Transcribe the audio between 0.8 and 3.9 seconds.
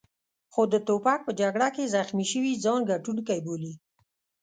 توپک په جګړه کې زخمي شوي ځان ګټونکی بولي.